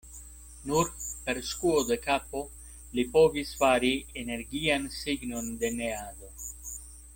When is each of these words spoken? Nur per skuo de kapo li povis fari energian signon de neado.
Nur 0.69 0.87
per 1.25 1.39
skuo 1.49 1.83
de 1.89 1.97
kapo 2.05 2.41
li 2.95 3.05
povis 3.19 3.53
fari 3.61 3.93
energian 4.25 4.91
signon 4.99 5.55
de 5.63 5.75
neado. 5.79 6.35